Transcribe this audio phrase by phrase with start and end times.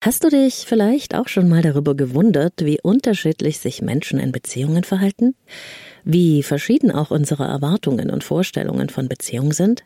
[0.00, 4.84] Hast du dich vielleicht auch schon mal darüber gewundert, wie unterschiedlich sich Menschen in Beziehungen
[4.84, 5.34] verhalten?
[6.04, 9.82] Wie verschieden auch unsere Erwartungen und Vorstellungen von Beziehung sind?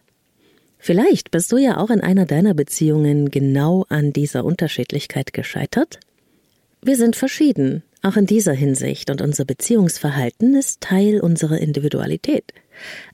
[0.79, 5.99] Vielleicht bist du ja auch in einer deiner Beziehungen genau an dieser Unterschiedlichkeit gescheitert?
[6.83, 12.53] Wir sind verschieden, auch in dieser Hinsicht, und unser Beziehungsverhalten ist Teil unserer Individualität.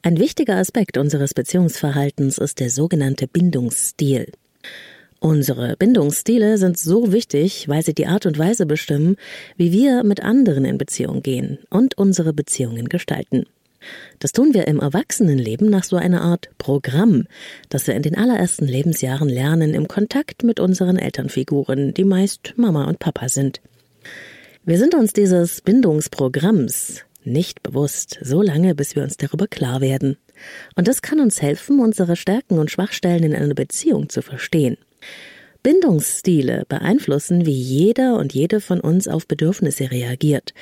[0.03, 4.33] Ein wichtiger Aspekt unseres Beziehungsverhaltens ist der sogenannte Bindungsstil.
[5.21, 9.17] Unsere Bindungsstile sind so wichtig, weil sie die Art und Weise bestimmen,
[9.57, 13.47] wie wir mit anderen in Beziehung gehen und unsere Beziehungen gestalten.
[14.21, 17.27] Das tun wir im Erwachsenenleben nach so einer Art Programm,
[17.69, 22.85] das wir in den allerersten Lebensjahren lernen im Kontakt mit unseren Elternfiguren, die meist Mama
[22.85, 23.61] und Papa sind.
[24.65, 30.17] Wir sind uns dieses Bindungsprogramms nicht bewusst, so lange, bis wir uns darüber klar werden.
[30.77, 34.77] Und das kann uns helfen, unsere Stärken und Schwachstellen in einer Beziehung zu verstehen.
[35.69, 40.55] Bindungsstile beeinflussen, wie jeder und jede von uns auf Bedürfnisse reagiert.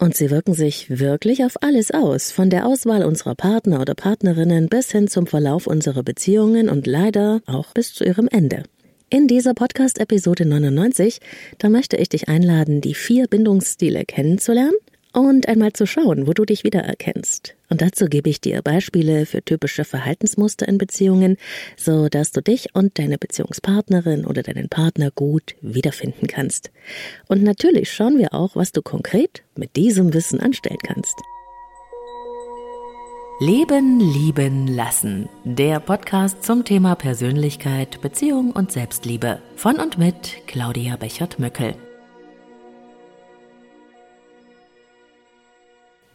[0.00, 4.70] Und sie wirken sich wirklich auf alles aus, von der Auswahl unserer Partner oder Partnerinnen
[4.70, 8.62] bis hin zum Verlauf unserer Beziehungen und leider auch bis zu ihrem Ende.
[9.10, 11.18] In dieser Podcast-Episode 99,
[11.58, 14.72] da möchte ich dich einladen, die vier Bindungsstile kennenzulernen
[15.14, 17.54] und einmal zu schauen, wo du dich wiedererkennst.
[17.70, 21.36] Und dazu gebe ich dir Beispiele für typische Verhaltensmuster in Beziehungen,
[21.76, 26.70] so dass du dich und deine Beziehungspartnerin oder deinen Partner gut wiederfinden kannst.
[27.28, 31.14] Und natürlich schauen wir auch, was du konkret mit diesem Wissen anstellen kannst.
[33.40, 35.28] Leben, lieben, lassen.
[35.44, 39.40] Der Podcast zum Thema Persönlichkeit, Beziehung und Selbstliebe.
[39.56, 41.74] Von und mit Claudia Bechert-Möckel.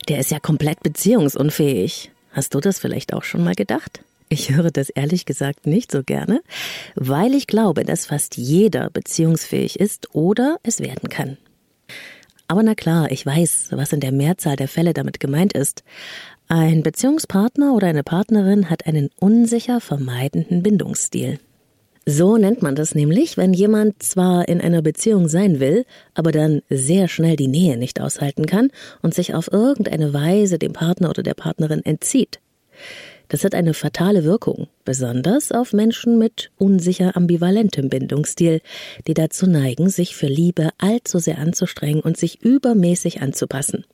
[0.10, 2.12] Der ist ja komplett beziehungsunfähig.
[2.32, 4.04] Hast du das vielleicht auch schon mal gedacht?
[4.28, 6.42] Ich höre das ehrlich gesagt nicht so gerne,
[6.96, 11.38] weil ich glaube, dass fast jeder beziehungsfähig ist oder es werden kann.
[12.48, 15.84] Aber na klar, ich weiß, was in der Mehrzahl der Fälle damit gemeint ist.
[16.48, 21.40] Ein Beziehungspartner oder eine Partnerin hat einen unsicher vermeidenden Bindungsstil.
[22.12, 26.64] So nennt man das nämlich, wenn jemand zwar in einer Beziehung sein will, aber dann
[26.68, 28.72] sehr schnell die Nähe nicht aushalten kann
[29.04, 32.40] und sich auf irgendeine Weise dem Partner oder der Partnerin entzieht.
[33.28, 38.62] Das hat eine fatale Wirkung, besonders auf Menschen mit unsicher ambivalentem Bindungsstil,
[39.06, 43.86] die dazu neigen, sich für Liebe allzu sehr anzustrengen und sich übermäßig anzupassen.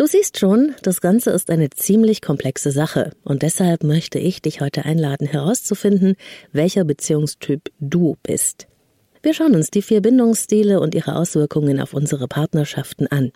[0.00, 4.62] Du siehst schon, das Ganze ist eine ziemlich komplexe Sache und deshalb möchte ich dich
[4.62, 6.14] heute einladen herauszufinden,
[6.52, 8.66] welcher Beziehungstyp du bist.
[9.20, 13.30] Wir schauen uns die vier Bindungsstile und ihre Auswirkungen auf unsere Partnerschaften an.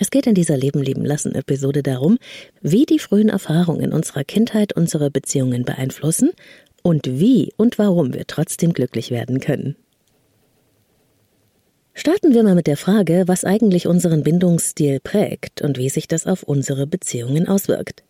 [0.00, 2.18] Es geht in dieser Leben lieben lassen Episode darum,
[2.62, 6.32] wie die frühen Erfahrungen unserer Kindheit unsere Beziehungen beeinflussen
[6.82, 9.76] und wie und warum wir trotzdem glücklich werden können.
[11.98, 16.28] Starten wir mal mit der Frage, was eigentlich unseren Bindungsstil prägt und wie sich das
[16.28, 18.04] auf unsere Beziehungen auswirkt.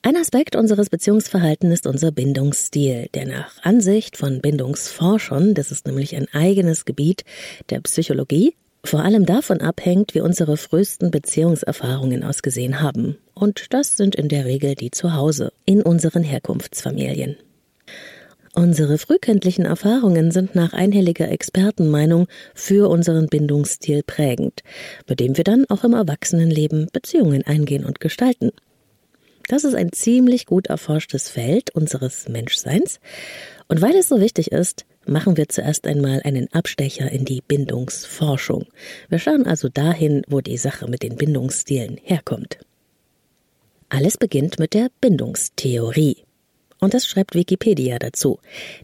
[0.00, 6.16] Ein Aspekt unseres Beziehungsverhaltens ist unser Bindungsstil, der nach Ansicht von Bindungsforschern, das ist nämlich
[6.16, 7.24] ein eigenes Gebiet
[7.68, 13.18] der Psychologie, vor allem davon abhängt, wie unsere frühesten Beziehungserfahrungen ausgesehen haben.
[13.34, 17.36] Und das sind in der Regel die zu Hause, in unseren Herkunftsfamilien.
[18.52, 24.62] Unsere frühkindlichen Erfahrungen sind nach einhelliger Expertenmeinung für unseren Bindungsstil prägend,
[25.08, 28.50] mit dem wir dann auch im Erwachsenenleben Beziehungen eingehen und gestalten.
[29.48, 32.98] Das ist ein ziemlich gut erforschtes Feld unseres Menschseins,
[33.68, 38.66] und weil es so wichtig ist, machen wir zuerst einmal einen Abstecher in die Bindungsforschung.
[39.08, 42.58] Wir schauen also dahin, wo die Sache mit den Bindungsstilen herkommt.
[43.88, 46.19] Alles beginnt mit der Bindungstheorie.
[46.80, 48.38] Und das schreibt Wikipedia dazu.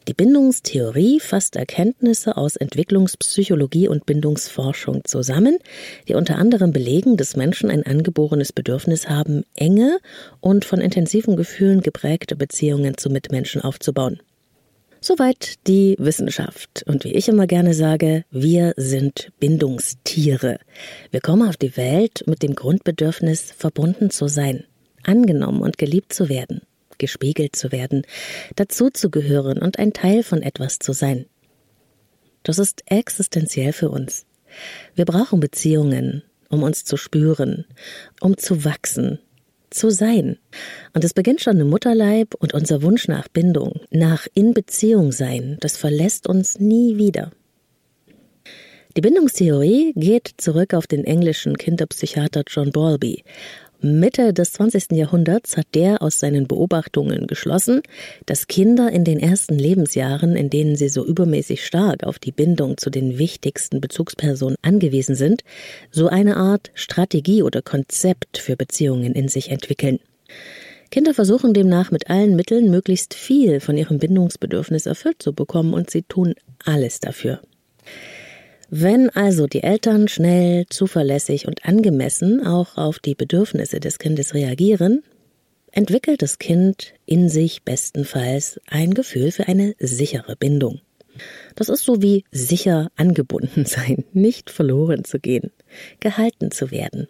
[0.07, 5.59] Die Bindungstheorie fasst Erkenntnisse aus Entwicklungspsychologie und Bindungsforschung zusammen,
[6.07, 9.99] die unter anderem belegen, dass Menschen ein angeborenes Bedürfnis haben, enge
[10.41, 14.21] und von intensiven Gefühlen geprägte Beziehungen zu Mitmenschen aufzubauen.
[15.01, 16.85] Soweit die Wissenschaft.
[16.87, 20.59] Und wie ich immer gerne sage, wir sind Bindungstiere.
[21.11, 24.65] Wir kommen auf die Welt mit dem Grundbedürfnis, verbunden zu sein,
[25.03, 26.61] angenommen und geliebt zu werden
[26.99, 28.03] gespiegelt zu werden,
[28.57, 31.27] dazuzugehören und ein Teil von etwas zu sein.
[32.43, 34.25] Das ist existenziell für uns.
[34.95, 37.65] Wir brauchen Beziehungen, um uns zu spüren,
[38.21, 39.19] um zu wachsen,
[39.71, 40.39] zu sein.
[40.95, 45.57] Und es beginnt schon im Mutterleib und unser Wunsch nach Bindung, nach in Beziehung sein,
[45.61, 47.33] das verlässt uns nie wieder.
[48.97, 53.25] Die Bindungstheorie geht zurück auf den englischen Kinderpsychiater John Bowlby
[53.81, 54.93] Mitte des 20.
[54.93, 57.83] Jahrhunderts hat der aus seinen Beobachtungen geschlossen,
[58.25, 62.79] dass Kinder in den ersten Lebensjahren, in denen sie so übermäßig stark auf die Bindung
[62.79, 65.43] zu den wichtigsten Bezugspersonen angewiesen sind,
[65.91, 69.99] so eine Art Strategie oder Konzept für Beziehungen in sich entwickeln.
[70.91, 75.91] Kinder versuchen demnach mit allen Mitteln möglichst viel von ihrem Bindungsbedürfnis erfüllt zu bekommen und
[75.91, 76.35] sie tun
[76.65, 77.41] alles dafür.
[78.69, 85.05] Wenn also die Eltern schnell, zuverlässig und angemessen auch auf die Bedürfnisse des Kindes reagieren,
[85.71, 90.81] entwickelt das Kind in sich bestenfalls ein Gefühl für eine sichere Bindung.
[91.55, 95.53] Das ist so wie sicher angebunden sein, nicht verloren zu gehen,
[96.01, 97.07] gehalten zu werden.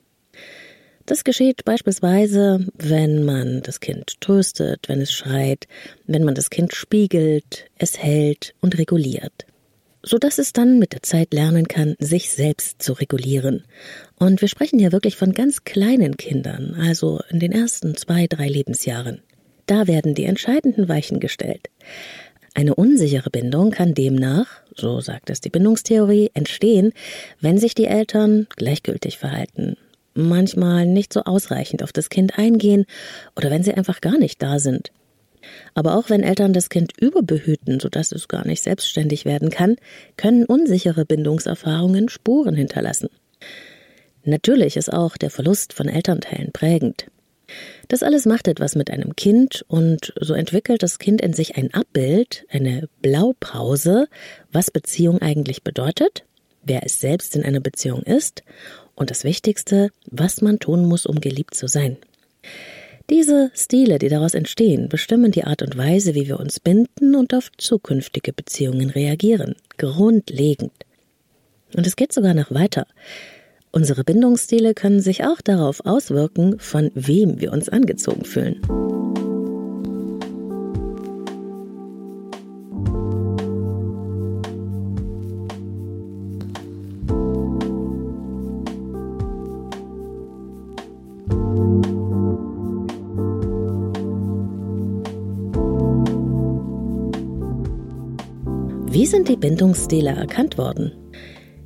[1.07, 5.69] Das geschieht beispielsweise, wenn man das Kind tröstet, wenn es schreit,
[6.07, 9.47] wenn man das Kind spiegelt, es hält und reguliert
[10.07, 13.65] so dass es dann mit der Zeit lernen kann, sich selbst zu regulieren.
[14.19, 18.47] Und wir sprechen hier wirklich von ganz kleinen Kindern, also in den ersten zwei, drei
[18.47, 19.21] Lebensjahren.
[19.67, 21.71] Da werden die entscheidenden Weichen gestellt.
[22.55, 26.93] Eine unsichere Bindung kann demnach, so sagt es die Bindungstheorie, entstehen,
[27.41, 29.77] wenn sich die Eltern gleichgültig verhalten,
[30.15, 32.87] manchmal nicht so ausreichend auf das Kind eingehen
[33.35, 34.93] oder wenn sie einfach gar nicht da sind.
[35.75, 39.77] Aber auch wenn Eltern das Kind überbehüten, sodass es gar nicht selbstständig werden kann,
[40.17, 43.09] können unsichere Bindungserfahrungen Spuren hinterlassen.
[44.25, 47.07] Natürlich ist auch der Verlust von Elternteilen prägend.
[47.89, 51.73] Das alles macht etwas mit einem Kind und so entwickelt das Kind in sich ein
[51.73, 54.09] Abbild, eine Blaupause,
[54.51, 56.25] was Beziehung eigentlich bedeutet,
[56.65, 58.43] wer es selbst in einer Beziehung ist
[58.97, 61.97] und das Wichtigste, was man tun muss, um geliebt zu sein.
[63.09, 67.35] Diese Stile, die daraus entstehen, bestimmen die Art und Weise, wie wir uns binden und
[67.35, 69.55] auf zukünftige Beziehungen reagieren.
[69.79, 70.73] Grundlegend.
[71.77, 72.87] Und es geht sogar noch weiter.
[73.71, 78.61] Unsere Bindungsstile können sich auch darauf auswirken, von wem wir uns angezogen fühlen.
[99.07, 100.91] Wie sind die Bindungsstile erkannt worden?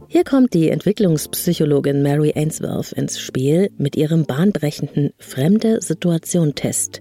[0.08, 7.00] Hier kommt die Entwicklungspsychologin Mary Ainsworth ins Spiel mit ihrem bahnbrechenden Fremde Situation Test,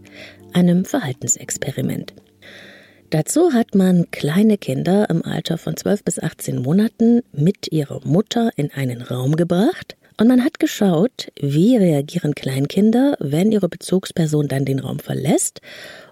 [0.53, 2.13] einem Verhaltensexperiment.
[3.09, 8.51] Dazu hat man kleine Kinder im Alter von 12 bis 18 Monaten mit ihrer Mutter
[8.55, 14.65] in einen Raum gebracht und man hat geschaut, wie reagieren Kleinkinder, wenn ihre Bezugsperson dann
[14.65, 15.61] den Raum verlässt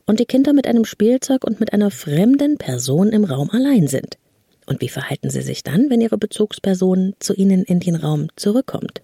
[0.06, 4.18] und die Kinder mit einem Spielzeug und mit einer fremden Person im Raum allein sind.
[4.65, 9.01] Und wie verhalten sie sich dann, wenn ihre Bezugsperson zu ihnen in den Raum zurückkommt?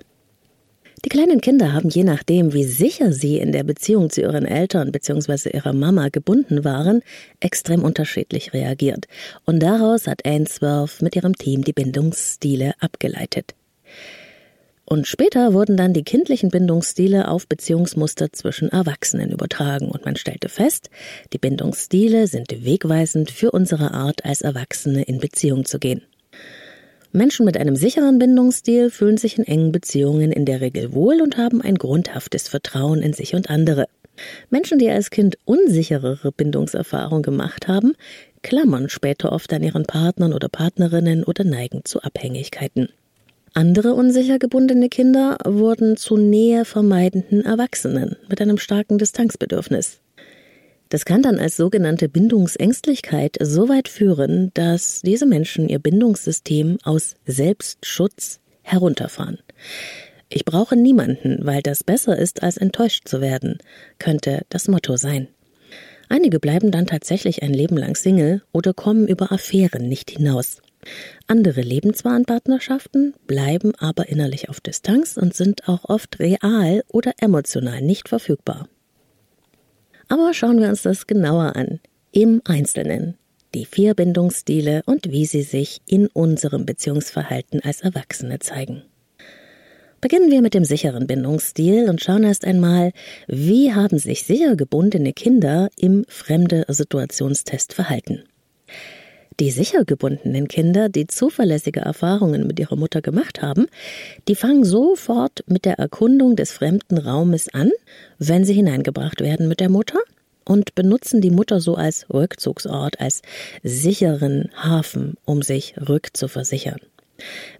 [1.03, 4.93] Die kleinen Kinder haben je nachdem, wie sicher sie in der Beziehung zu ihren Eltern
[4.93, 5.49] bzw.
[5.49, 7.01] ihrer Mama gebunden waren,
[7.41, 9.07] extrem unterschiedlich reagiert.
[9.43, 13.53] Und daraus hat Ainsworth mit ihrem Team die Bindungsstile abgeleitet.
[14.85, 20.49] Und später wurden dann die kindlichen Bindungsstile auf Beziehungsmuster zwischen Erwachsenen übertragen und man stellte
[20.49, 20.89] fest,
[21.31, 26.01] die Bindungsstile sind wegweisend für unsere Art, als Erwachsene in Beziehung zu gehen.
[27.13, 31.37] Menschen mit einem sicheren Bindungsstil fühlen sich in engen Beziehungen in der Regel wohl und
[31.37, 33.85] haben ein grundhaftes Vertrauen in sich und andere.
[34.49, 37.93] Menschen, die als Kind unsicherere Bindungserfahrungen gemacht haben,
[38.41, 42.89] klammern später oft an ihren Partnern oder Partnerinnen oder neigen zu Abhängigkeiten.
[43.55, 49.99] Andere unsicher gebundene Kinder wurden zu näher vermeidenden Erwachsenen mit einem starken Distanzbedürfnis.
[50.89, 57.15] Das kann dann als sogenannte Bindungsängstlichkeit so weit führen, dass diese Menschen ihr Bindungssystem aus
[57.27, 59.37] Selbstschutz herunterfahren.
[60.29, 63.59] Ich brauche niemanden, weil das besser ist, als enttäuscht zu werden,
[63.99, 65.27] könnte das Motto sein.
[66.09, 70.62] Einige bleiben dann tatsächlich ein Leben lang Single oder kommen über Affären nicht hinaus.
[71.27, 76.83] Andere leben zwar in Partnerschaften, bleiben aber innerlich auf Distanz und sind auch oft real
[76.87, 78.67] oder emotional nicht verfügbar.
[80.07, 81.79] Aber schauen wir uns das genauer an,
[82.11, 83.17] im Einzelnen.
[83.53, 88.83] Die vier Bindungsstile und wie sie sich in unserem Beziehungsverhalten als Erwachsene zeigen.
[90.01, 92.91] Beginnen wir mit dem sicheren Bindungsstil und schauen erst einmal,
[93.27, 98.23] wie haben sich sicher gebundene Kinder im fremde Situationstest verhalten.
[99.39, 103.67] Die sicher gebundenen Kinder, die zuverlässige Erfahrungen mit ihrer Mutter gemacht haben,
[104.27, 107.71] die fangen sofort mit der Erkundung des fremden Raumes an,
[108.19, 109.99] wenn sie hineingebracht werden mit der Mutter
[110.45, 113.21] und benutzen die Mutter so als Rückzugsort, als
[113.63, 116.79] sicheren Hafen, um sich rückzuversichern.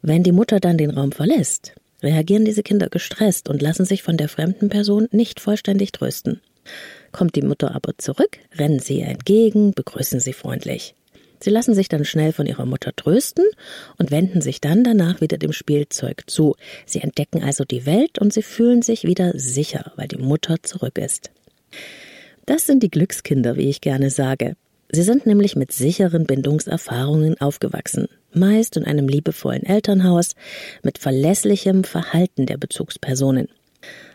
[0.01, 4.17] Wenn die Mutter dann den Raum verlässt, reagieren diese Kinder gestresst und lassen sich von
[4.17, 6.41] der fremden Person nicht vollständig trösten.
[7.11, 10.95] Kommt die Mutter aber zurück, rennen sie ihr entgegen, begrüßen sie freundlich.
[11.43, 13.43] Sie lassen sich dann schnell von ihrer Mutter trösten
[13.97, 16.55] und wenden sich dann danach wieder dem Spielzeug zu.
[16.85, 20.97] Sie entdecken also die Welt und sie fühlen sich wieder sicher, weil die Mutter zurück
[20.97, 21.31] ist.
[22.45, 24.55] Das sind die Glückskinder, wie ich gerne sage.
[24.89, 30.35] Sie sind nämlich mit sicheren Bindungserfahrungen aufgewachsen, meist in einem liebevollen Elternhaus
[30.81, 33.49] mit verlässlichem Verhalten der Bezugspersonen.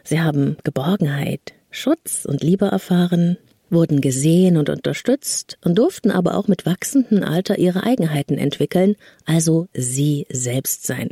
[0.02, 3.36] Sie haben Geborgenheit, Schutz und Liebe erfahren,
[3.70, 9.68] wurden gesehen und unterstützt und durften aber auch mit wachsendem Alter ihre Eigenheiten entwickeln, also
[9.74, 11.10] sie selbst sein.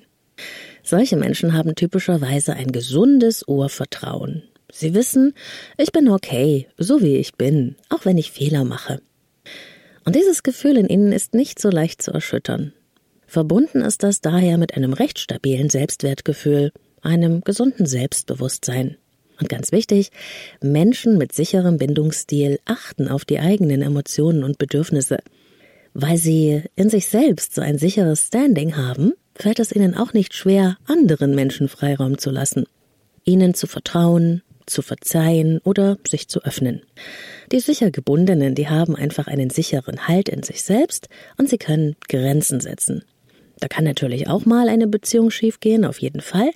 [0.82, 4.42] Solche Menschen haben typischerweise ein gesundes Urvertrauen.
[4.72, 5.34] Sie wissen,
[5.78, 9.00] ich bin okay, so wie ich bin, auch wenn ich Fehler mache.
[10.04, 12.72] Und dieses Gefühl in ihnen ist nicht so leicht zu erschüttern.
[13.26, 16.72] Verbunden ist das daher mit einem recht stabilen Selbstwertgefühl,
[17.02, 18.96] einem gesunden Selbstbewusstsein.
[19.40, 20.10] Und ganz wichtig,
[20.62, 25.18] Menschen mit sicherem Bindungsstil achten auf die eigenen Emotionen und Bedürfnisse.
[25.94, 30.34] Weil sie in sich selbst so ein sicheres Standing haben, fällt es ihnen auch nicht
[30.34, 32.64] schwer, anderen Menschen Freiraum zu lassen,
[33.24, 36.82] ihnen zu vertrauen, zu verzeihen oder sich zu öffnen.
[37.52, 41.96] Die sicher gebundenen, die haben einfach einen sicheren Halt in sich selbst und sie können
[42.08, 43.04] Grenzen setzen.
[43.60, 46.50] Da kann natürlich auch mal eine Beziehung schiefgehen, auf jeden Fall,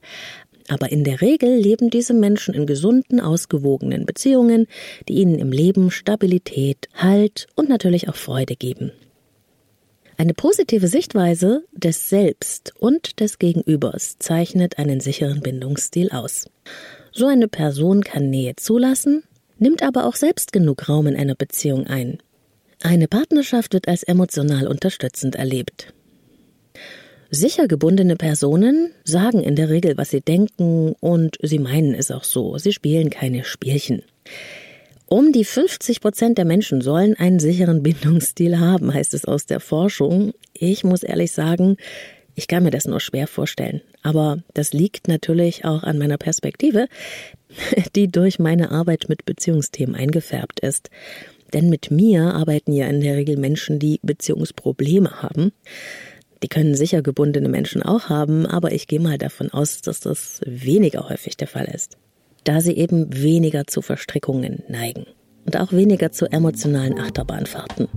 [0.71, 4.67] aber in der Regel leben diese Menschen in gesunden, ausgewogenen Beziehungen,
[5.09, 8.93] die ihnen im Leben Stabilität, Halt und natürlich auch Freude geben.
[10.17, 16.51] Eine positive Sichtweise des Selbst und des Gegenübers zeichnet einen sicheren Bindungsstil aus.
[17.11, 19.23] So eine Person kann Nähe zulassen,
[19.59, 22.19] nimmt aber auch selbst genug Raum in einer Beziehung ein.
[22.83, 25.95] Eine Partnerschaft wird als emotional unterstützend erlebt.
[27.33, 32.25] Sicher gebundene Personen sagen in der Regel, was sie denken und sie meinen es auch
[32.25, 32.59] so.
[32.59, 34.03] Sie spielen keine Spielchen.
[35.07, 39.61] Um die 50 Prozent der Menschen sollen einen sicheren Bindungsstil haben, heißt es aus der
[39.61, 40.33] Forschung.
[40.55, 41.77] Ich muss ehrlich sagen,
[42.35, 43.81] ich kann mir das nur schwer vorstellen.
[44.03, 46.89] Aber das liegt natürlich auch an meiner Perspektive,
[47.95, 50.91] die durch meine Arbeit mit Beziehungsthemen eingefärbt ist.
[51.53, 55.53] Denn mit mir arbeiten ja in der Regel Menschen, die Beziehungsprobleme haben.
[56.43, 60.41] Die können sicher gebundene Menschen auch haben, aber ich gehe mal davon aus, dass das
[60.47, 61.99] weniger häufig der Fall ist.
[62.45, 65.07] Da sie eben weniger zu Verstrickungen neigen
[65.45, 67.89] und auch weniger zu emotionalen Achterbahnfahrten.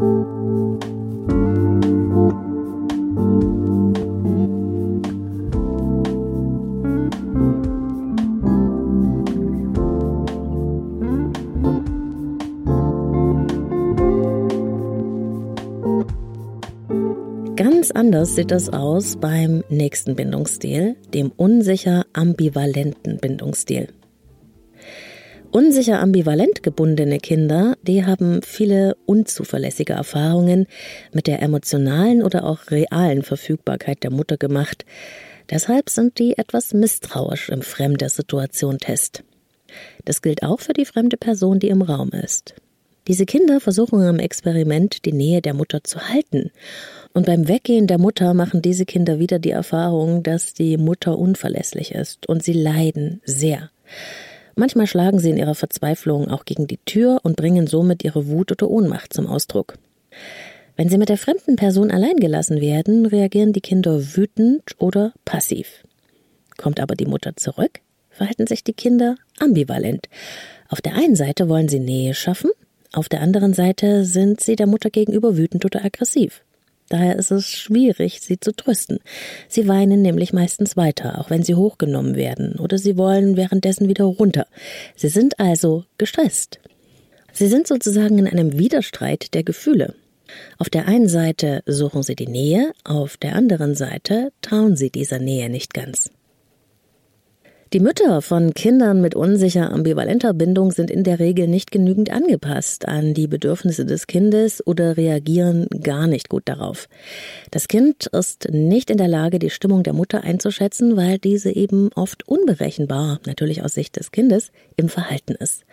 [17.56, 23.90] Ganz anders sieht es aus beim nächsten Bindungsstil, dem unsicher ambivalenten Bindungsstil.
[25.52, 30.66] Unsicher ambivalent gebundene Kinder, die haben viele unzuverlässige Erfahrungen
[31.12, 34.84] mit der emotionalen oder auch realen Verfügbarkeit der Mutter gemacht.
[35.52, 39.24] Deshalb sind die etwas misstrauisch im fremder Situation Test.
[40.06, 42.56] Das gilt auch für die fremde Person, die im Raum ist.
[43.08, 46.52] Diese Kinder versuchen am Experiment die Nähe der Mutter zu halten
[47.14, 51.92] und beim Weggehen der Mutter machen diese Kinder wieder die Erfahrung, dass die Mutter unverlässlich
[51.92, 53.70] ist und sie leiden sehr.
[54.56, 58.52] Manchmal schlagen sie in ihrer Verzweiflung auch gegen die Tür und bringen somit ihre Wut
[58.52, 59.76] oder Ohnmacht zum Ausdruck.
[60.76, 65.84] Wenn sie mit der fremden Person allein gelassen werden, reagieren die Kinder wütend oder passiv.
[66.58, 67.80] Kommt aber die Mutter zurück,
[68.10, 70.08] verhalten sich die Kinder ambivalent.
[70.70, 72.52] Auf der einen Seite wollen sie Nähe schaffen,
[72.92, 76.44] auf der anderen Seite sind sie der Mutter gegenüber wütend oder aggressiv.
[76.94, 79.00] Daher ist es schwierig, sie zu trösten.
[79.48, 84.04] Sie weinen nämlich meistens weiter, auch wenn sie hochgenommen werden, oder sie wollen währenddessen wieder
[84.04, 84.46] runter.
[84.96, 86.60] Sie sind also gestresst.
[87.32, 89.96] Sie sind sozusagen in einem Widerstreit der Gefühle.
[90.60, 95.18] Auf der einen Seite suchen sie die Nähe, auf der anderen Seite trauen sie dieser
[95.18, 96.12] Nähe nicht ganz.
[97.74, 102.88] Die Mütter von Kindern mit unsicher ambivalenter Bindung sind in der Regel nicht genügend angepasst
[102.88, 106.88] an die Bedürfnisse des Kindes oder reagieren gar nicht gut darauf.
[107.50, 111.90] Das Kind ist nicht in der Lage, die Stimmung der Mutter einzuschätzen, weil diese eben
[111.96, 115.64] oft unberechenbar, natürlich aus Sicht des Kindes, im Verhalten ist.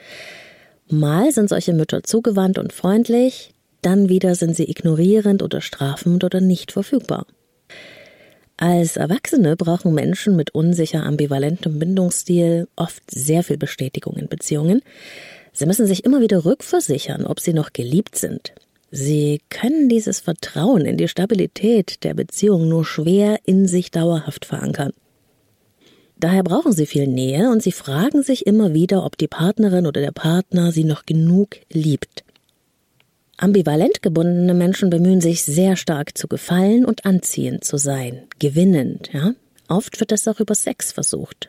[0.88, 3.52] Mal sind solche Mütter zugewandt und freundlich,
[3.82, 7.26] dann wieder sind sie ignorierend oder strafend oder nicht verfügbar.
[8.60, 14.82] Als Erwachsene brauchen Menschen mit unsicher ambivalentem Bindungsstil oft sehr viel Bestätigung in Beziehungen.
[15.54, 18.52] Sie müssen sich immer wieder rückversichern, ob sie noch geliebt sind.
[18.90, 24.92] Sie können dieses Vertrauen in die Stabilität der Beziehung nur schwer in sich dauerhaft verankern.
[26.18, 30.02] Daher brauchen sie viel Nähe und sie fragen sich immer wieder, ob die Partnerin oder
[30.02, 32.24] der Partner sie noch genug liebt.
[33.40, 39.32] Ambivalent gebundene Menschen bemühen sich sehr stark zu gefallen und anziehend zu sein, gewinnend, ja.
[39.66, 41.48] Oft wird das auch über Sex versucht.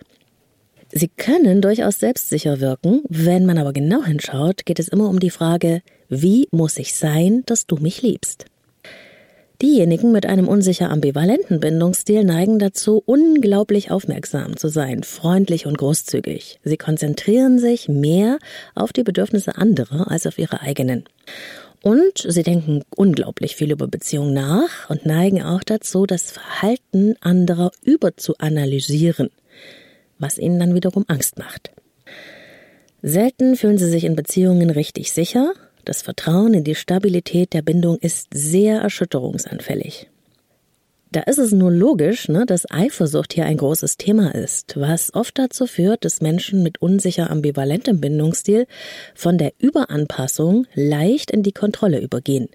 [0.93, 5.29] Sie können durchaus selbstsicher wirken, wenn man aber genau hinschaut, geht es immer um die
[5.31, 8.45] Frage, wie muss ich sein, dass du mich liebst?
[9.61, 16.59] Diejenigen mit einem unsicher ambivalenten Bindungsstil neigen dazu, unglaublich aufmerksam zu sein, freundlich und großzügig.
[16.63, 18.39] Sie konzentrieren sich mehr
[18.75, 21.03] auf die Bedürfnisse anderer als auf ihre eigenen.
[21.83, 27.71] Und sie denken unglaublich viel über Beziehungen nach und neigen auch dazu, das Verhalten anderer
[27.83, 29.29] überzuanalysieren,
[30.19, 31.71] was ihnen dann wiederum Angst macht.
[33.01, 37.97] Selten fühlen sie sich in Beziehungen richtig sicher, das Vertrauen in die Stabilität der Bindung
[37.97, 40.10] ist sehr erschütterungsanfällig.
[41.13, 45.37] Da ist es nur logisch, ne, dass Eifersucht hier ein großes Thema ist, was oft
[45.37, 48.65] dazu führt, dass Menschen mit unsicher ambivalentem Bindungsstil
[49.13, 52.47] von der Überanpassung leicht in die Kontrolle übergehen,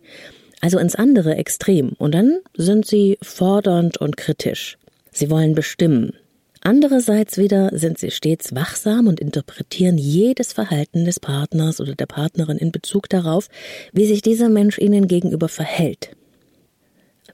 [0.63, 4.79] also ins andere Extrem, und dann sind sie fordernd und kritisch.
[5.13, 6.15] Sie wollen bestimmen,
[6.63, 12.57] Andererseits wieder sind sie stets wachsam und interpretieren jedes Verhalten des Partners oder der Partnerin
[12.57, 13.49] in Bezug darauf,
[13.93, 16.15] wie sich dieser Mensch ihnen gegenüber verhält.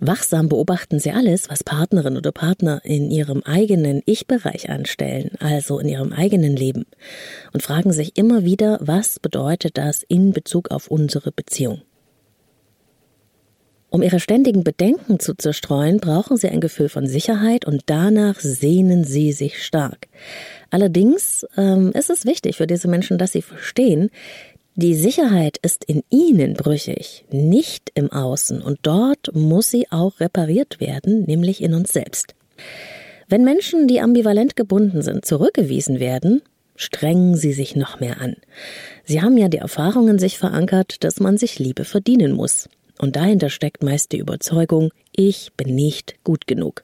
[0.04, 5.88] Wachsam beobachten sie alles, was Partnerin oder Partner in ihrem eigenen Ich-Bereich anstellen, also in
[5.88, 6.86] ihrem eigenen Leben,
[7.52, 11.82] und fragen sich immer wieder, was bedeutet das in Bezug auf unsere Beziehung.
[13.90, 19.04] Um ihre ständigen Bedenken zu zerstreuen, brauchen sie ein Gefühl von Sicherheit und danach sehnen
[19.04, 20.08] sie sich stark.
[20.70, 24.10] Allerdings ähm, ist es wichtig für diese Menschen, dass sie verstehen,
[24.74, 30.80] die Sicherheit ist in ihnen brüchig, nicht im Außen, und dort muss sie auch repariert
[30.80, 32.34] werden, nämlich in uns selbst.
[33.28, 36.40] Wenn Menschen, die ambivalent gebunden sind, zurückgewiesen werden,
[36.74, 38.36] strengen sie sich noch mehr an.
[39.04, 42.68] Sie haben ja die Erfahrung in sich verankert, dass man sich Liebe verdienen muss.
[42.98, 46.82] Und dahinter steckt meist die Überzeugung, ich bin nicht gut genug.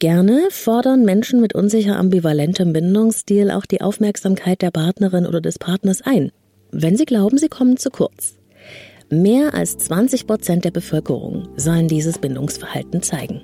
[0.00, 6.02] Gerne fordern Menschen mit unsicher ambivalentem Bindungsstil auch die Aufmerksamkeit der Partnerin oder des Partners
[6.02, 6.30] ein,
[6.76, 8.34] wenn sie glauben, sie kommen zu kurz.
[9.08, 13.42] Mehr als 20 Prozent der Bevölkerung sollen dieses Bindungsverhalten zeigen.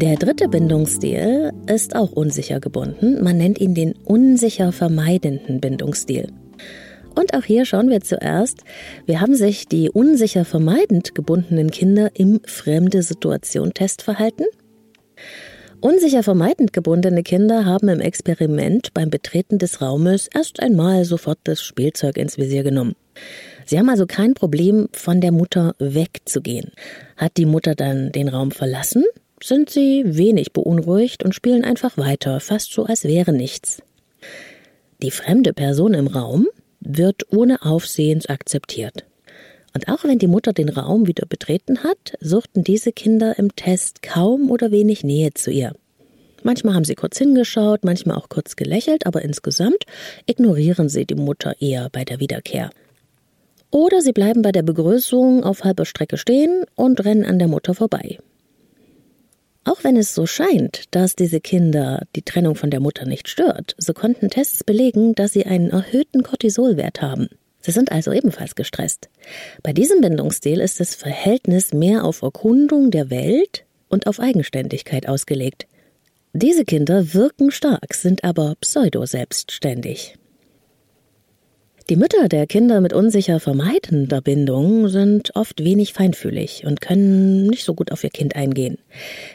[0.00, 3.20] Der dritte Bindungsstil ist auch unsicher gebunden.
[3.20, 6.28] Man nennt ihn den unsicher vermeidenden Bindungsstil.
[7.16, 8.62] Und auch hier schauen wir zuerst,
[9.06, 14.44] wie haben sich die unsicher vermeidend gebundenen Kinder im fremde Situation Test verhalten?
[15.80, 21.60] Unsicher vermeidend gebundene Kinder haben im Experiment beim Betreten des Raumes erst einmal sofort das
[21.60, 22.94] Spielzeug ins Visier genommen.
[23.66, 26.70] Sie haben also kein Problem, von der Mutter wegzugehen.
[27.16, 29.02] Hat die Mutter dann den Raum verlassen,
[29.42, 33.82] sind sie wenig beunruhigt und spielen einfach weiter, fast so als wäre nichts.
[35.02, 36.46] Die fremde Person im Raum
[36.80, 39.04] wird ohne Aufsehens akzeptiert.
[39.74, 44.02] Und auch wenn die Mutter den Raum wieder betreten hat, suchten diese Kinder im Test
[44.02, 45.72] kaum oder wenig Nähe zu ihr.
[46.42, 49.84] Manchmal haben sie kurz hingeschaut, manchmal auch kurz gelächelt, aber insgesamt
[50.26, 52.70] ignorieren sie die Mutter eher bei der Wiederkehr.
[53.70, 57.74] Oder sie bleiben bei der Begrüßung auf halber Strecke stehen und rennen an der Mutter
[57.74, 58.18] vorbei.
[59.68, 63.74] Auch wenn es so scheint, dass diese Kinder die Trennung von der Mutter nicht stört,
[63.76, 67.28] so konnten Tests belegen, dass sie einen erhöhten Cortisolwert haben.
[67.60, 69.10] Sie sind also ebenfalls gestresst.
[69.62, 75.66] Bei diesem Bindungsstil ist das Verhältnis mehr auf Erkundung der Welt und auf Eigenständigkeit ausgelegt.
[76.32, 80.14] Diese Kinder wirken stark, sind aber pseudo-selbstständig.
[81.90, 87.64] Die Mütter der Kinder mit unsicher vermeidender Bindung sind oft wenig feinfühlig und können nicht
[87.64, 88.76] so gut auf ihr Kind eingehen.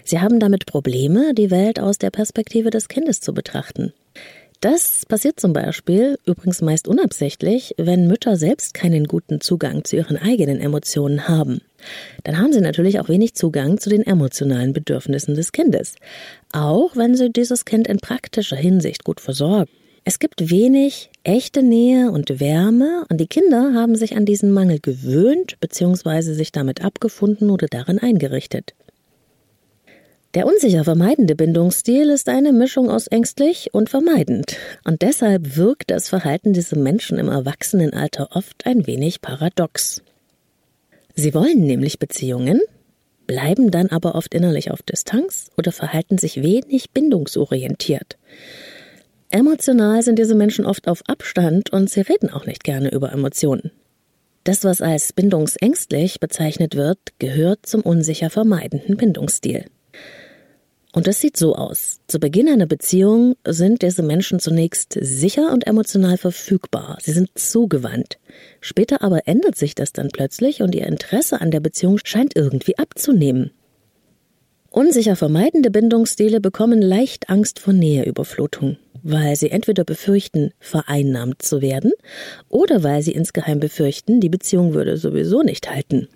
[0.04, 3.92] Sie haben damit Probleme, die Welt aus der Perspektive des Kindes zu betrachten.
[4.62, 10.18] Das passiert zum Beispiel, übrigens meist unabsichtlich, wenn Mütter selbst keinen guten Zugang zu ihren
[10.18, 11.60] eigenen Emotionen haben.
[12.24, 15.96] Dann haben sie natürlich auch wenig Zugang zu den emotionalen Bedürfnissen des Kindes,
[16.52, 19.72] auch wenn sie dieses Kind in praktischer Hinsicht gut versorgen.
[20.06, 24.80] Es gibt wenig echte Nähe und Wärme und die Kinder haben sich an diesen Mangel
[24.80, 26.34] gewöhnt bzw.
[26.34, 28.74] sich damit abgefunden oder darin eingerichtet.
[30.34, 34.58] Der unsicher vermeidende Bindungsstil ist eine Mischung aus ängstlich und vermeidend.
[34.84, 40.02] Und deshalb wirkt das Verhalten dieser Menschen im Erwachsenenalter oft ein wenig paradox.
[41.16, 42.60] Sie wollen nämlich Beziehungen,
[43.28, 48.18] bleiben dann aber oft innerlich auf Distanz oder verhalten sich wenig bindungsorientiert.
[49.34, 53.72] Emotional sind diese Menschen oft auf Abstand und sie reden auch nicht gerne über Emotionen.
[54.44, 59.66] Das, was als bindungsängstlich bezeichnet wird, gehört zum unsicher vermeidenden Bindungsstil.
[60.92, 62.00] Und das sieht so aus.
[62.06, 67.00] Zu Beginn einer Beziehung sind diese Menschen zunächst sicher und emotional verfügbar.
[67.02, 68.20] Sie sind zugewandt.
[68.62, 72.78] Später aber ändert sich das dann plötzlich und ihr Interesse an der Beziehung scheint irgendwie
[72.78, 73.50] abzunehmen.
[74.70, 81.92] Unsicher vermeidende Bindungsstile bekommen leicht Angst vor Näheüberflutung, weil sie entweder befürchten, vereinnahmt zu werden,
[82.50, 86.08] oder weil sie insgeheim befürchten, die Beziehung würde sowieso nicht halten.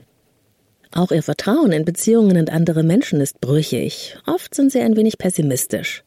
[0.94, 4.18] Auch ihr Vertrauen in Beziehungen und andere Menschen ist brüchig.
[4.26, 6.04] Oft sind sie ein wenig pessimistisch.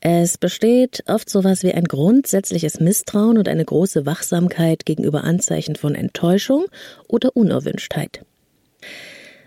[0.00, 5.94] Es besteht oft sowas wie ein grundsätzliches Misstrauen und eine große Wachsamkeit gegenüber Anzeichen von
[5.94, 6.66] Enttäuschung
[7.06, 8.24] oder Unerwünschtheit.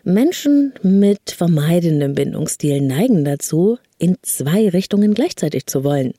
[0.05, 6.13] Menschen mit vermeidendem Bindungsstil neigen dazu, in zwei Richtungen gleichzeitig zu wollen,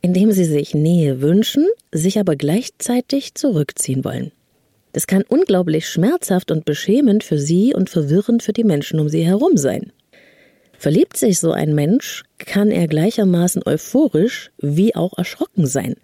[0.00, 4.32] indem sie sich Nähe wünschen, sich aber gleichzeitig zurückziehen wollen.
[4.92, 9.24] Das kann unglaublich schmerzhaft und beschämend für sie und verwirrend für die Menschen um sie
[9.24, 9.92] herum sein.
[10.76, 15.94] Verliebt sich so ein Mensch, kann er gleichermaßen euphorisch wie auch erschrocken sein.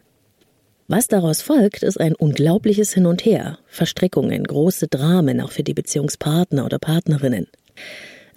[0.87, 5.75] Was daraus folgt, ist ein unglaubliches Hin und Her, Verstrickungen, große Dramen auch für die
[5.75, 7.47] Beziehungspartner oder Partnerinnen.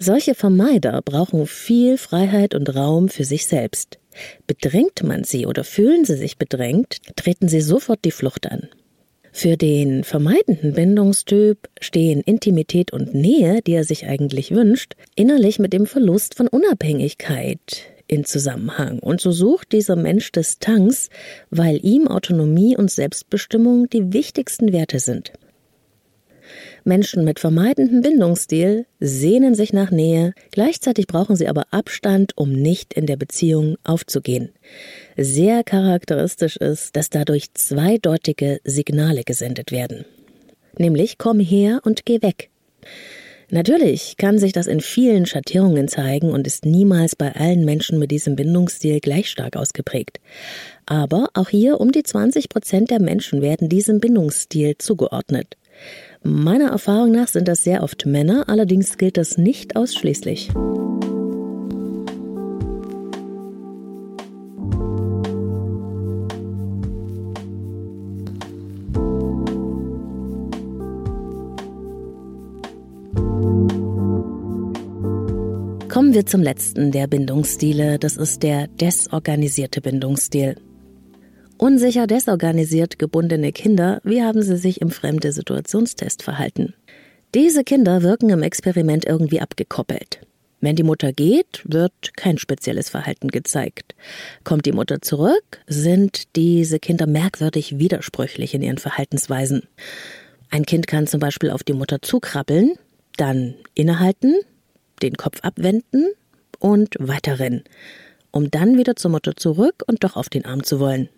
[0.04, 4.00] Solche Vermeider brauchen viel Freiheit und Raum für sich selbst.
[4.48, 8.68] Bedrängt man sie oder fühlen sie sich bedrängt, treten sie sofort die Flucht an.
[9.30, 15.72] Für den vermeidenden Bindungstyp stehen Intimität und Nähe, die er sich eigentlich wünscht, innerlich mit
[15.72, 18.98] dem Verlust von Unabhängigkeit in Zusammenhang.
[18.98, 21.10] Und so sucht dieser Mensch Distanz,
[21.50, 25.32] weil ihm Autonomie und Selbstbestimmung die wichtigsten Werte sind.
[26.84, 32.92] Menschen mit vermeidendem Bindungsstil sehnen sich nach Nähe, gleichzeitig brauchen sie aber Abstand, um nicht
[32.94, 34.50] in der Beziehung aufzugehen.
[35.16, 40.04] Sehr charakteristisch ist, dass dadurch zweideutige Signale gesendet werden.
[40.78, 42.50] Nämlich komm her und geh weg.
[43.50, 48.10] Natürlich kann sich das in vielen Schattierungen zeigen und ist niemals bei allen Menschen mit
[48.10, 50.20] diesem Bindungsstil gleich stark ausgeprägt.
[50.86, 55.58] Aber auch hier um die 20 Prozent der Menschen werden diesem Bindungsstil zugeordnet.
[56.24, 60.50] Meiner Erfahrung nach sind das sehr oft Männer, allerdings gilt das nicht ausschließlich.
[75.88, 80.56] Kommen wir zum letzten der Bindungsstile, das ist der desorganisierte Bindungsstil.
[81.62, 86.74] Unsicher desorganisiert gebundene Kinder, wie haben sie sich im fremde Situationstest verhalten?
[87.36, 90.26] Diese Kinder wirken im Experiment irgendwie abgekoppelt.
[90.60, 93.94] Wenn die Mutter geht, wird kein spezielles Verhalten gezeigt.
[94.42, 99.62] Kommt die Mutter zurück, sind diese Kinder merkwürdig widersprüchlich in ihren Verhaltensweisen.
[100.50, 102.72] Ein Kind kann zum Beispiel auf die Mutter zukrabbeln,
[103.16, 104.34] dann innehalten,
[105.00, 106.08] den Kopf abwenden
[106.58, 107.62] und weiterrennen,
[108.32, 111.08] um dann wieder zur Mutter zurück und doch auf den Arm zu wollen.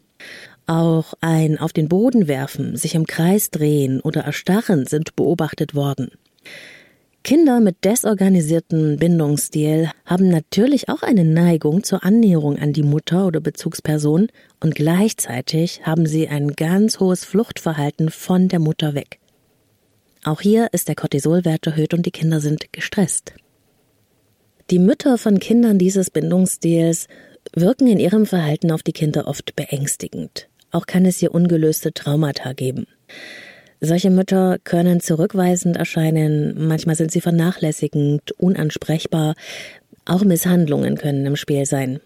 [0.67, 6.11] Auch ein auf den Boden werfen, sich im Kreis drehen oder erstarren sind beobachtet worden.
[7.23, 13.41] Kinder mit desorganisiertem Bindungsstil haben natürlich auch eine Neigung zur Annäherung an die Mutter oder
[13.41, 14.29] Bezugsperson
[14.61, 19.21] und gleichzeitig haben sie ein ganz hohes Fluchtverhalten von der Mutter weg.
[20.23, 23.33] Auch hier ist der Cortisolwert erhöht und die Kinder sind gestresst.
[24.71, 27.09] Die Mütter von Kindern dieses Bindungsstils
[27.55, 30.49] wirken in ihrem Verhalten auf die Kinder oft beängstigend.
[30.71, 32.87] Auch kann es hier ungelöste Traumata geben.
[33.81, 39.35] Solche Mütter können zurückweisend erscheinen, manchmal sind sie vernachlässigend, unansprechbar,
[40.05, 42.01] auch Misshandlungen können im Spiel sein.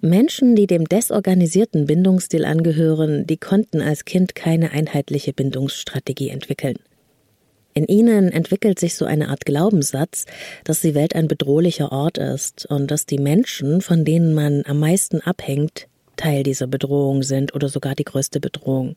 [0.00, 6.76] Menschen, die dem desorganisierten Bindungsstil angehören, die konnten als Kind keine einheitliche Bindungsstrategie entwickeln.
[7.74, 10.26] In ihnen entwickelt sich so eine Art Glaubenssatz,
[10.64, 14.78] dass die Welt ein bedrohlicher Ort ist und dass die Menschen, von denen man am
[14.78, 18.96] meisten abhängt, Teil dieser Bedrohung sind oder sogar die größte Bedrohung.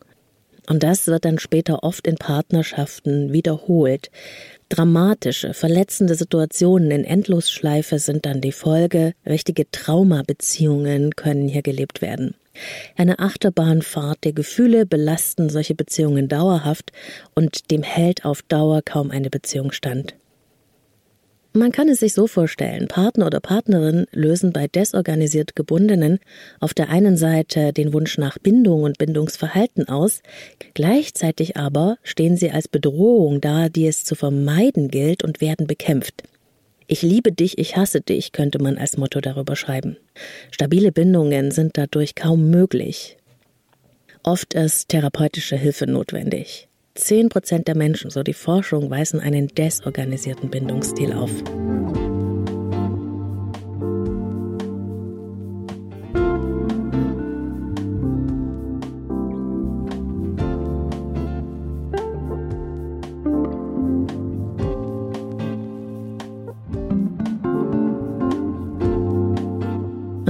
[0.67, 4.09] Und das wird dann später oft in Partnerschaften wiederholt.
[4.69, 9.13] Dramatische, verletzende Situationen in Endlosschleife sind dann die Folge.
[9.25, 12.35] Richtige Traumabeziehungen können hier gelebt werden.
[12.95, 16.91] Eine Achterbahnfahrt der Gefühle belasten solche Beziehungen dauerhaft
[17.33, 20.15] und dem hält auf Dauer kaum eine Beziehung stand.
[21.55, 26.19] Man kann es sich so vorstellen, Partner oder Partnerin lösen bei desorganisiert Gebundenen
[26.59, 30.21] auf der einen Seite den Wunsch nach Bindung und Bindungsverhalten aus,
[30.73, 36.23] gleichzeitig aber stehen sie als Bedrohung da, die es zu vermeiden gilt und werden bekämpft.
[36.87, 39.97] Ich liebe dich, ich hasse dich, könnte man als Motto darüber schreiben.
[40.51, 43.17] Stabile Bindungen sind dadurch kaum möglich.
[44.23, 46.67] Oft ist therapeutische Hilfe notwendig.
[46.93, 51.31] Zehn Prozent der Menschen, so die Forschung, weisen einen desorganisierten Bindungsstil auf.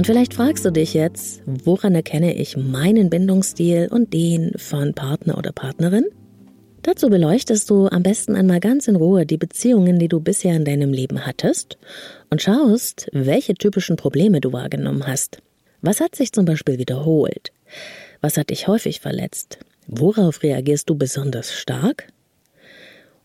[0.06, 5.36] Und vielleicht fragst du dich jetzt, woran erkenne ich meinen Bindungsstil und den von Partner
[5.36, 6.04] oder Partnerin?
[6.82, 10.64] Dazu beleuchtest du am besten einmal ganz in Ruhe die Beziehungen, die du bisher in
[10.64, 11.76] deinem Leben hattest
[12.30, 15.42] und schaust, welche typischen Probleme du wahrgenommen hast.
[15.82, 17.50] Was hat sich zum Beispiel wiederholt?
[18.20, 19.58] Was hat dich häufig verletzt?
[19.88, 22.06] Worauf reagierst du besonders stark?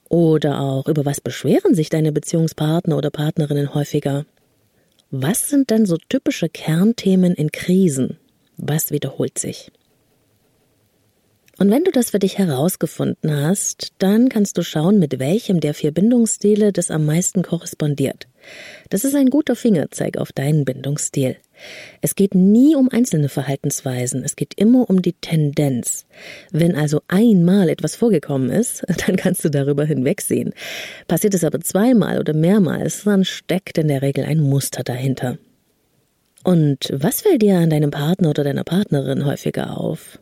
[0.09, 4.25] Oder auch über was beschweren sich deine Beziehungspartner oder Partnerinnen häufiger?
[5.13, 8.17] Was sind denn so typische Kernthemen in Krisen?
[8.55, 9.69] Was wiederholt sich?
[11.57, 15.73] Und wenn du das für dich herausgefunden hast, dann kannst du schauen, mit welchem der
[15.73, 18.29] vier Bindungsstile das am meisten korrespondiert.
[18.89, 21.35] Das ist ein guter Fingerzeig auf deinen Bindungsstil.
[22.01, 26.05] Es geht nie um einzelne Verhaltensweisen, es geht immer um die Tendenz.
[26.51, 30.53] Wenn also einmal etwas vorgekommen ist, dann kannst du darüber hinwegsehen.
[31.07, 35.37] Passiert es aber zweimal oder mehrmals, dann steckt in der Regel ein Muster dahinter.
[36.43, 40.19] Und was fällt dir an deinem Partner oder deiner Partnerin häufiger auf?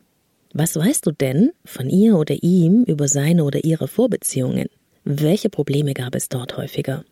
[0.53, 4.67] Was weißt du denn von ihr oder ihm über seine oder ihre Vorbeziehungen?
[5.03, 7.05] Welche Probleme gab es dort häufiger?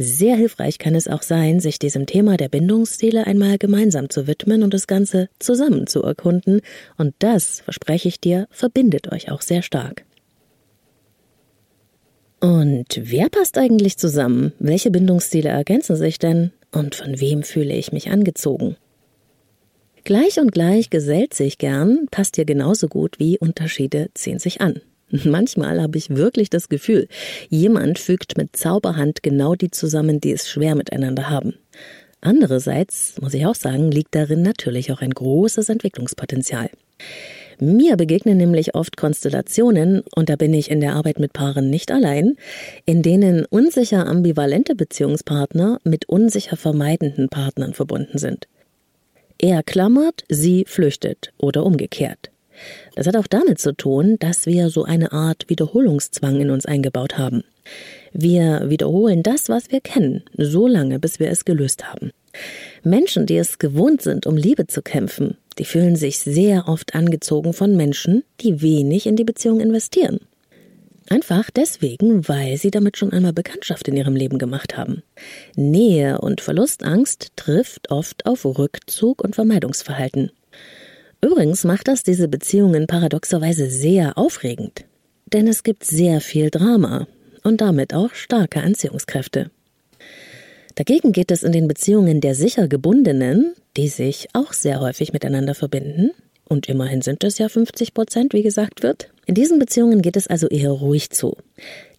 [0.00, 4.62] Sehr hilfreich kann es auch sein, sich diesem Thema der Bindungsstile einmal gemeinsam zu widmen
[4.62, 6.60] und das Ganze zusammen zu erkunden,
[6.96, 10.04] und das, verspreche ich dir, verbindet euch auch sehr stark.
[12.38, 14.52] Und wer passt eigentlich zusammen?
[14.60, 16.52] Welche Bindungsstile ergänzen sich denn?
[16.70, 18.76] Und von wem fühle ich mich angezogen?
[20.04, 24.80] Gleich und gleich gesellt sich gern passt hier genauso gut wie Unterschiede ziehen sich an.
[25.24, 27.08] Manchmal habe ich wirklich das Gefühl,
[27.48, 31.54] jemand fügt mit Zauberhand genau die zusammen, die es schwer miteinander haben.
[32.20, 36.68] Andererseits, muss ich auch sagen, liegt darin natürlich auch ein großes Entwicklungspotenzial.
[37.60, 41.90] Mir begegnen nämlich oft Konstellationen, und da bin ich in der Arbeit mit Paaren nicht
[41.90, 42.36] allein,
[42.84, 48.46] in denen unsicher ambivalente Beziehungspartner mit unsicher vermeidenden Partnern verbunden sind.
[49.38, 52.27] Er klammert, sie flüchtet oder umgekehrt.
[52.98, 57.16] Das hat auch damit zu tun, dass wir so eine Art Wiederholungszwang in uns eingebaut
[57.16, 57.44] haben.
[58.12, 62.10] Wir wiederholen das, was wir kennen, so lange, bis wir es gelöst haben.
[62.82, 67.52] Menschen, die es gewohnt sind, um Liebe zu kämpfen, die fühlen sich sehr oft angezogen
[67.52, 70.18] von Menschen, die wenig in die Beziehung investieren.
[71.08, 75.04] Einfach deswegen, weil sie damit schon einmal Bekanntschaft in ihrem Leben gemacht haben.
[75.54, 80.32] Nähe und Verlustangst trifft oft auf Rückzug und Vermeidungsverhalten.
[81.20, 84.84] Übrigens macht das diese Beziehungen paradoxerweise sehr aufregend.
[85.32, 87.06] Denn es gibt sehr viel Drama
[87.42, 89.50] und damit auch starke Anziehungskräfte.
[90.74, 95.54] Dagegen geht es in den Beziehungen der sicher gebundenen, die sich auch sehr häufig miteinander
[95.54, 96.12] verbinden,
[96.48, 100.28] und immerhin sind es ja 50 Prozent, wie gesagt wird, in diesen Beziehungen geht es
[100.28, 101.36] also eher ruhig zu.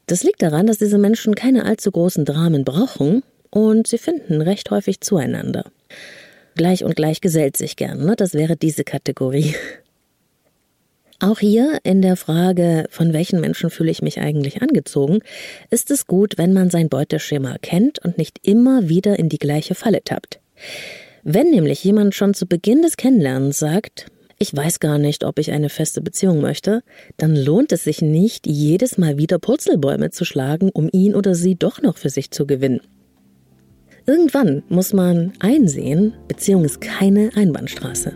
[0.08, 4.72] Das liegt daran, dass diese Menschen keine allzu großen Dramen brauchen und sie finden recht
[4.72, 5.66] häufig zueinander.
[6.56, 8.16] Gleich und gleich gesellt sich gern, ne?
[8.16, 9.56] das wäre diese Kategorie.
[11.22, 15.20] Auch hier in der Frage, von welchen Menschen fühle ich mich eigentlich angezogen,
[15.70, 19.76] ist es gut, wenn man sein Beuteschema kennt und nicht immer wieder in die gleiche
[19.76, 20.40] Falle tappt.
[21.24, 24.06] Wenn nämlich jemand schon zu Beginn des Kennenlernens sagt,
[24.38, 26.82] ich weiß gar nicht, ob ich eine feste Beziehung möchte,
[27.18, 31.56] dann lohnt es sich nicht, jedes Mal wieder Purzelbäume zu schlagen, um ihn oder sie
[31.56, 32.80] doch noch für sich zu gewinnen.
[34.10, 38.14] Irgendwann muss man einsehen, Beziehung ist keine Einbahnstraße.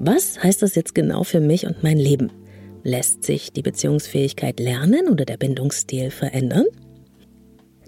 [0.00, 2.32] Was heißt das jetzt genau für mich und mein Leben?
[2.86, 6.66] Lässt sich die Beziehungsfähigkeit lernen oder der Bindungsstil verändern?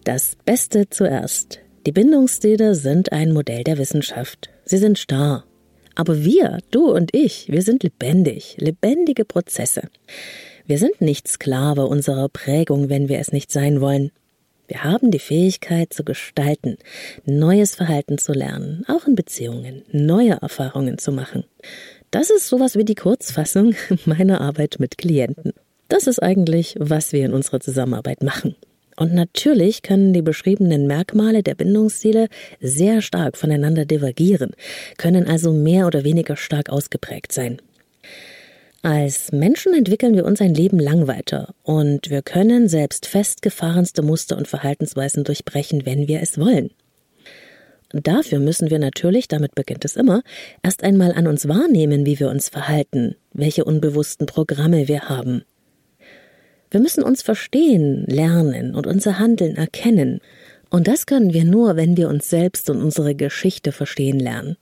[0.02, 1.60] Das Beste zuerst.
[1.86, 4.50] Die Bindungsstile sind ein Modell der Wissenschaft.
[4.64, 5.44] Sie sind starr.
[5.94, 9.82] Aber wir, du und ich, wir sind lebendig, lebendige Prozesse.
[10.66, 14.10] Wir sind nicht Sklave unserer Prägung, wenn wir es nicht sein wollen.
[14.66, 16.76] Wir haben die Fähigkeit zu gestalten,
[17.24, 21.44] neues Verhalten zu lernen, auch in Beziehungen, neue Erfahrungen zu machen.
[22.10, 23.74] Das ist sowas wie die Kurzfassung
[24.06, 25.52] meiner Arbeit mit Klienten.
[25.88, 28.56] Das ist eigentlich, was wir in unserer Zusammenarbeit machen.
[28.96, 32.28] Und natürlich können die beschriebenen Merkmale der Bindungsstile
[32.60, 34.52] sehr stark voneinander divergieren,
[34.96, 37.60] können also mehr oder weniger stark ausgeprägt sein.
[38.82, 44.36] Als Menschen entwickeln wir uns ein Leben lang weiter und wir können selbst festgefahrenste Muster
[44.36, 46.70] und Verhaltensweisen durchbrechen, wenn wir es wollen.
[47.90, 50.22] Dafür müssen wir natürlich, damit beginnt es immer,
[50.62, 55.42] erst einmal an uns wahrnehmen, wie wir uns verhalten, welche unbewussten Programme wir haben.
[56.70, 60.20] Wir müssen uns verstehen, lernen und unser Handeln erkennen.
[60.68, 64.58] Und das können wir nur, wenn wir uns selbst und unsere Geschichte verstehen lernen.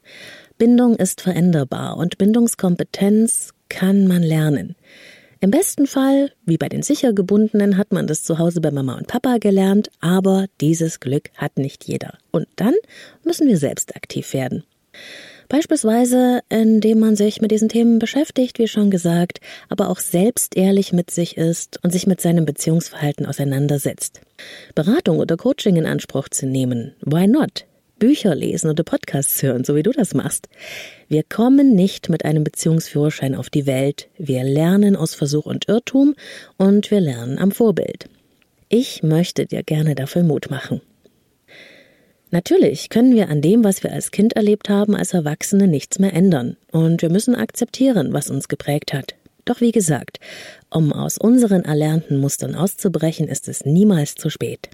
[0.57, 4.76] Bindung ist veränderbar und Bindungskompetenz kann man lernen.
[5.41, 9.07] Im besten Fall, wie bei den Sichergebundenen, hat man das zu Hause bei Mama und
[9.07, 12.19] Papa gelernt, aber dieses Glück hat nicht jeder.
[12.31, 12.75] Und dann
[13.23, 14.65] müssen wir selbst aktiv werden.
[15.49, 20.93] Beispielsweise, indem man sich mit diesen Themen beschäftigt, wie schon gesagt, aber auch selbst ehrlich
[20.93, 24.23] mit sich ist und sich mit seinem Beziehungsverhalten auseinandersetzt.
[24.75, 27.67] Beratung oder Coaching in Anspruch zu nehmen, why not?
[27.99, 30.49] Bücher lesen oder Podcasts hören, so wie du das machst.
[31.09, 34.09] Wir kommen nicht mit einem Beziehungsführerschein auf die Welt.
[34.19, 36.15] Wir lernen aus Versuch und Irrtum
[36.57, 38.09] und wir lernen am Vorbild.
[38.69, 40.81] Ich möchte dir gerne dafür Mut machen.
[42.31, 46.13] Natürlich können wir an dem, was wir als Kind erlebt haben, als Erwachsene nichts mehr
[46.13, 46.57] ändern.
[46.73, 49.15] Und wir müssen akzeptieren, was uns geprägt hat.
[49.45, 50.19] Doch wie gesagt,
[50.69, 54.69] um aus unseren erlernten Mustern auszubrechen, ist es niemals zu spät.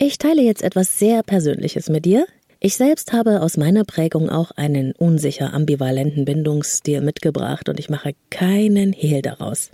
[0.00, 2.24] Ich teile jetzt etwas sehr Persönliches mit dir.
[2.60, 8.12] Ich selbst habe aus meiner Prägung auch einen unsicher ambivalenten Bindungsstil mitgebracht und ich mache
[8.30, 9.72] keinen Hehl daraus.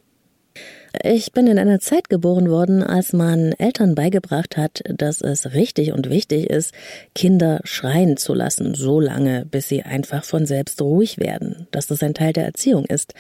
[1.02, 5.92] Ich bin in einer Zeit geboren worden, als man Eltern beigebracht hat, dass es richtig
[5.92, 6.72] und wichtig ist,
[7.14, 12.02] Kinder schreien zu lassen, so lange, bis sie einfach von selbst ruhig werden, dass das
[12.02, 13.14] ein Teil der Erziehung ist.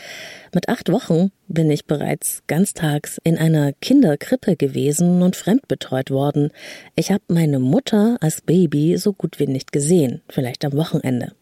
[0.54, 6.50] Mit acht Wochen bin ich bereits ganztags in einer Kinderkrippe gewesen und fremdbetreut worden.
[6.94, 11.32] Ich habe meine Mutter als Baby so gut wie nicht gesehen, vielleicht am Wochenende.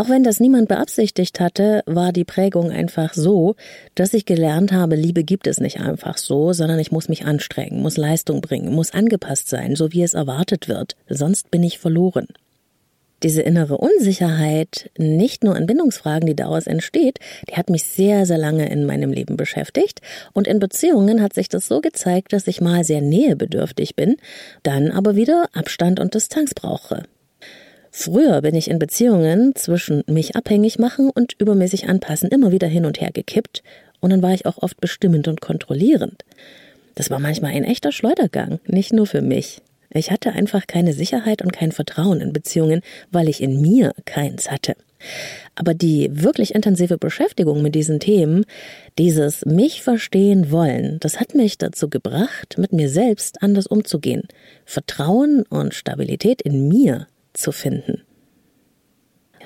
[0.00, 3.54] Auch wenn das niemand beabsichtigt hatte, war die Prägung einfach so,
[3.94, 7.82] dass ich gelernt habe, Liebe gibt es nicht einfach so, sondern ich muss mich anstrengen,
[7.82, 12.28] muss Leistung bringen, muss angepasst sein, so wie es erwartet wird, sonst bin ich verloren.
[13.22, 17.18] Diese innere Unsicherheit, nicht nur in Bindungsfragen, die daraus entsteht,
[17.50, 20.00] die hat mich sehr, sehr lange in meinem Leben beschäftigt.
[20.32, 24.16] Und in Beziehungen hat sich das so gezeigt, dass ich mal sehr nähebedürftig bin,
[24.62, 27.02] dann aber wieder Abstand und Distanz brauche.
[27.90, 32.86] Früher bin ich in Beziehungen zwischen mich abhängig machen und übermäßig anpassen immer wieder hin
[32.86, 33.62] und her gekippt
[34.00, 36.24] und dann war ich auch oft bestimmend und kontrollierend.
[36.94, 39.60] Das war manchmal ein echter Schleudergang, nicht nur für mich.
[39.92, 44.50] Ich hatte einfach keine Sicherheit und kein Vertrauen in Beziehungen, weil ich in mir keins
[44.50, 44.76] hatte.
[45.56, 48.44] Aber die wirklich intensive Beschäftigung mit diesen Themen,
[48.98, 54.28] dieses mich verstehen wollen, das hat mich dazu gebracht, mit mir selbst anders umzugehen,
[54.64, 57.08] Vertrauen und Stabilität in mir
[57.40, 58.02] zu finden.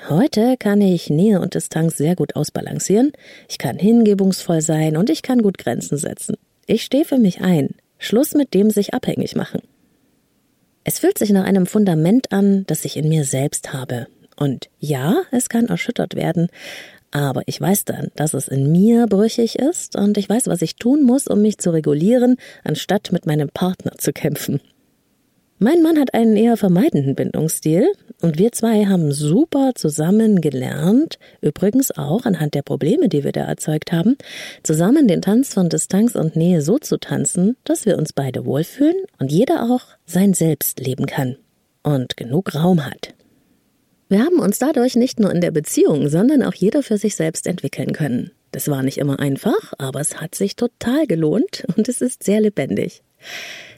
[0.09, 3.11] Heute kann ich Nähe und Distanz sehr gut ausbalancieren,
[3.49, 6.35] ich kann hingebungsvoll sein und ich kann gut Grenzen setzen.
[6.67, 7.69] Ich stehe für mich ein.
[7.97, 9.61] Schluss mit dem sich abhängig machen.
[10.83, 14.07] Es fühlt sich nach einem Fundament an, das ich in mir selbst habe.
[14.35, 16.49] Und ja, es kann erschüttert werden,
[17.11, 20.75] aber ich weiß dann, dass es in mir brüchig ist und ich weiß, was ich
[20.75, 24.59] tun muss, um mich zu regulieren, anstatt mit meinem Partner zu kämpfen.
[25.57, 27.87] Mein Mann hat einen eher vermeidenden Bindungsstil
[28.21, 33.45] und wir zwei haben super zusammen gelernt, übrigens auch anhand der Probleme, die wir da
[33.45, 34.17] erzeugt haben,
[34.63, 38.97] zusammen den Tanz von Distanz und Nähe so zu tanzen, dass wir uns beide wohlfühlen
[39.17, 41.37] und jeder auch sein Selbst leben kann
[41.83, 43.13] und genug Raum hat.
[44.09, 47.47] Wir haben uns dadurch nicht nur in der Beziehung, sondern auch jeder für sich selbst
[47.47, 48.31] entwickeln können.
[48.51, 52.41] Das war nicht immer einfach, aber es hat sich total gelohnt und es ist sehr
[52.41, 53.03] lebendig.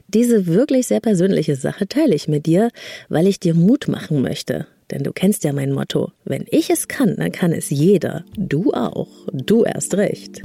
[0.09, 2.69] Diese wirklich sehr persönliche Sache teile ich mit dir,
[3.09, 4.65] weil ich dir Mut machen möchte.
[4.89, 6.11] Denn du kennst ja mein Motto.
[6.23, 8.23] Wenn ich es kann, dann kann es jeder.
[8.37, 9.09] Du auch.
[9.33, 10.41] Du erst recht.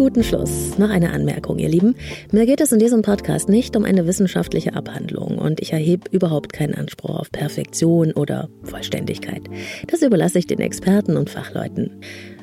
[0.00, 1.94] Guten Schluss noch eine Anmerkung, ihr Lieben.
[2.32, 6.54] Mir geht es in diesem Podcast nicht um eine wissenschaftliche Abhandlung und ich erhebe überhaupt
[6.54, 9.42] keinen Anspruch auf Perfektion oder Vollständigkeit.
[9.88, 12.00] Das überlasse ich den Experten und Fachleuten.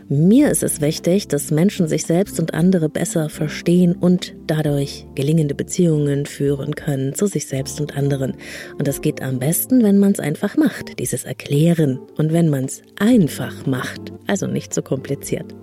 [0.10, 5.53] Mir ist es wichtig, dass Menschen sich selbst und andere besser verstehen und dadurch gelingende
[5.53, 8.38] Beziehungen führen können zu sich selbst und anderen.
[8.80, 11.99] Und das geht am besten, wenn man es einfach macht, dieses Erklären.
[12.16, 15.53] Und wenn man es einfach macht, also nicht so kompliziert.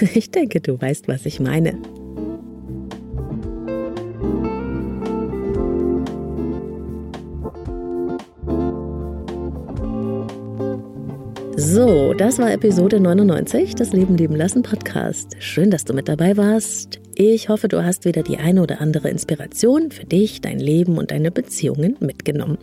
[0.14, 1.78] Ich denke, du weißt, was ich meine.
[11.74, 15.34] So, das war Episode 99 des Leben lieben lassen Podcast.
[15.40, 17.00] Schön, dass du mit dabei warst.
[17.16, 21.10] Ich hoffe, du hast wieder die eine oder andere Inspiration für dich, dein Leben und
[21.10, 22.58] deine Beziehungen mitgenommen.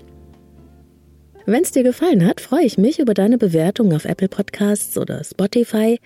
[1.45, 5.21] Wenn es dir gefallen hat, freue ich mich über deine Bewertung auf Apple Podcasts oder
[5.25, 5.99] Spotify,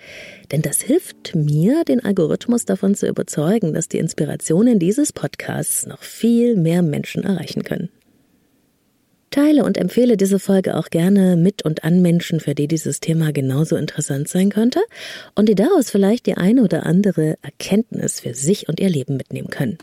[0.50, 6.02] denn das hilft mir, den Algorithmus davon zu überzeugen, dass die Inspirationen dieses Podcasts noch
[6.02, 7.88] viel mehr Menschen erreichen können.
[9.36, 13.32] Teile und empfehle diese Folge auch gerne mit und an Menschen, für die dieses Thema
[13.32, 14.80] genauso interessant sein könnte
[15.34, 19.50] und die daraus vielleicht die eine oder andere Erkenntnis für sich und ihr Leben mitnehmen
[19.50, 19.76] können.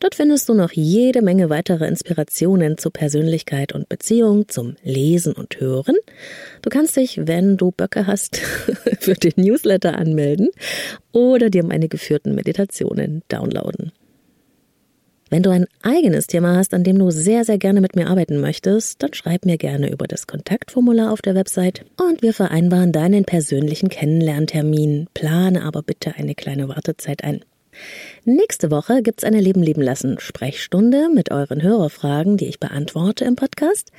[0.00, 5.60] Dort findest du noch jede Menge weitere Inspirationen zu Persönlichkeit und Beziehung, zum Lesen und
[5.60, 5.96] Hören.
[6.62, 8.36] Du kannst dich, wenn du Böcke hast,
[9.00, 10.50] für den Newsletter anmelden
[11.12, 13.92] oder dir meine geführten Meditationen downloaden.
[15.30, 18.40] Wenn du ein eigenes Thema hast, an dem du sehr, sehr gerne mit mir arbeiten
[18.40, 23.24] möchtest, dann schreib mir gerne über das Kontaktformular auf der Website und wir vereinbaren deinen
[23.24, 25.08] persönlichen Kennenlerntermin.
[25.14, 27.40] Plane aber bitte eine kleine Wartezeit ein.
[28.24, 33.36] Nächste Woche gibt's eine Leben leben lassen Sprechstunde mit euren Hörerfragen, die ich beantworte im
[33.36, 33.92] Podcast.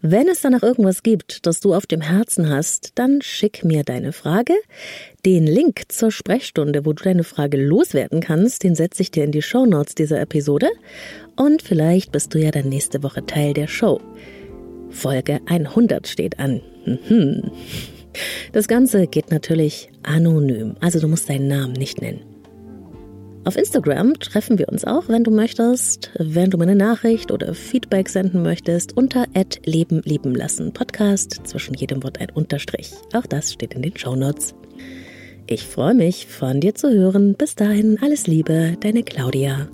[0.00, 4.12] Wenn es danach irgendwas gibt, das du auf dem Herzen hast, dann schick mir deine
[4.12, 4.54] Frage.
[5.24, 9.32] Den Link zur Sprechstunde, wo du deine Frage loswerden kannst, den setze ich dir in
[9.32, 10.68] die Show Notes dieser Episode.
[11.36, 14.00] Und vielleicht bist du ja dann nächste Woche Teil der Show.
[14.90, 16.60] Folge 100 steht an.
[16.86, 17.50] Mhm.
[18.52, 22.33] Das Ganze geht natürlich anonym, also du musst deinen Namen nicht nennen.
[23.46, 27.52] Auf Instagram treffen wir uns auch, wenn du möchtest, wenn du mir eine Nachricht oder
[27.52, 29.26] Feedback senden möchtest, unter
[29.64, 32.92] Leben lieben lassen Podcast, zwischen jedem Wort ein Unterstrich.
[33.12, 34.54] Auch das steht in den Show Notes.
[35.46, 37.34] Ich freue mich, von dir zu hören.
[37.34, 39.68] Bis dahin, alles Liebe, deine Claudia.